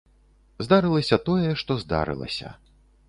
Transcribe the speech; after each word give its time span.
Здарылася 0.67 1.19
тое, 1.27 1.51
што 1.63 1.71
здарылася. 1.83 2.49